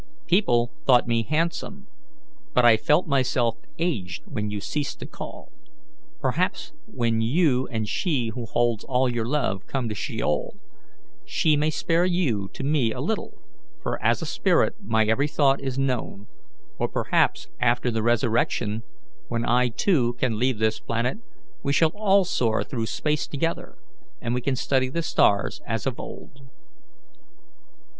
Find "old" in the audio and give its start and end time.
25.99-26.41